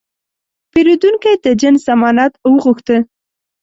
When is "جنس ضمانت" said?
1.61-2.33